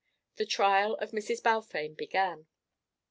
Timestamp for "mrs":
1.11-1.43